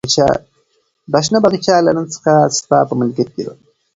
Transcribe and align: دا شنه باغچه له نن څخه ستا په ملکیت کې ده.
دا 1.11 1.19
شنه 1.25 1.39
باغچه 1.43 1.73
له 1.85 1.91
نن 1.97 2.05
څخه 2.13 2.31
ستا 2.57 2.77
په 2.87 2.93
ملکیت 2.99 3.29
کې 3.35 3.43
ده. 3.47 3.53